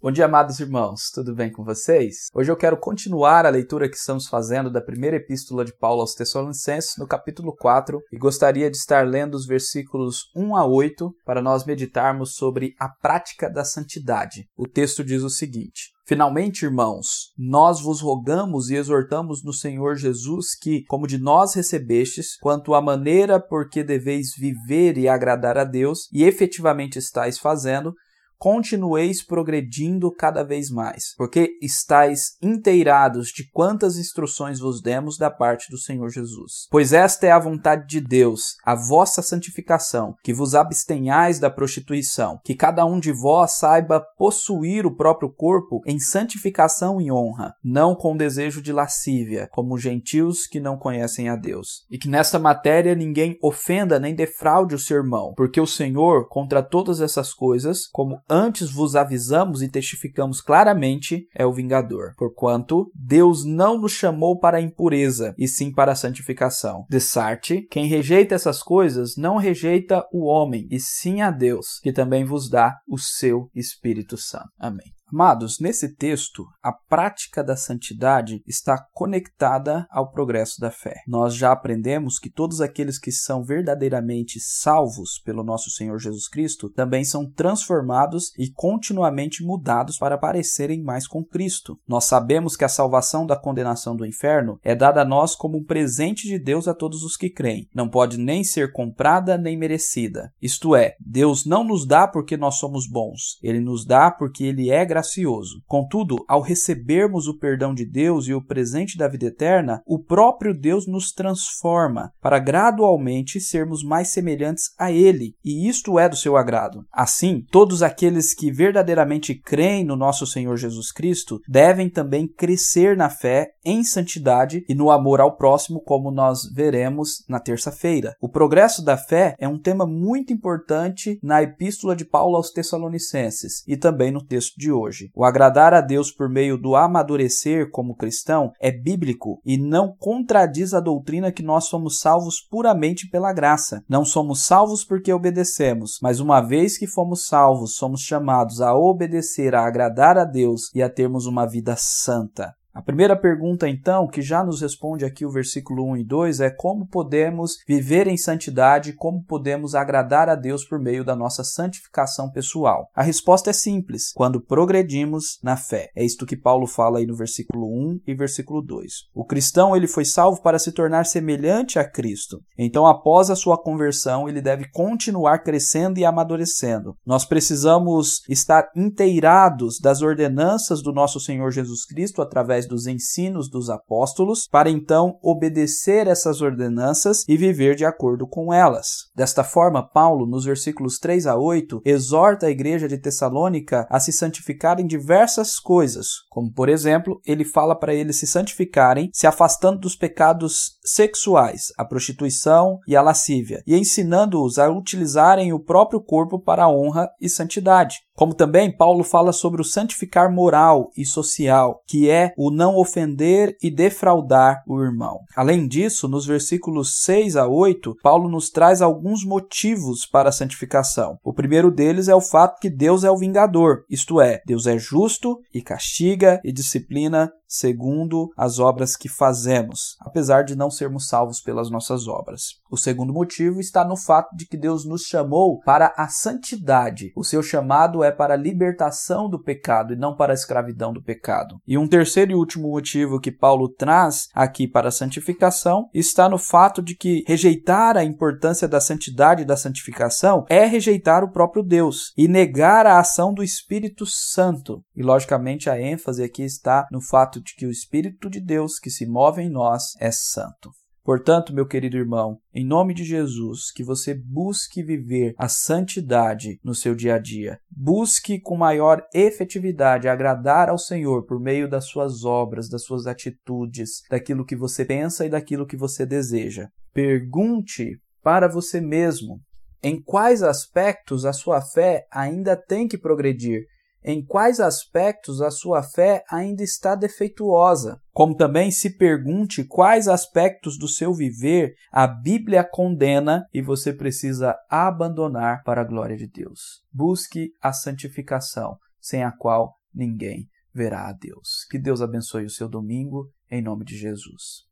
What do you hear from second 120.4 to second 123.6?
Jesus Cristo devem também crescer na fé,